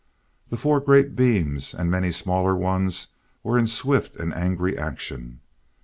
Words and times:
The 0.49 0.57
four 0.57 0.79
greater 0.79 1.09
beams, 1.09 1.75
and 1.75 1.91
many 1.91 2.11
smaller 2.11 2.55
ones 2.55 3.09
were 3.43 3.59
in 3.59 3.67
swift 3.67 4.15
and 4.15 4.33
angry 4.33 4.75
action. 4.75 5.41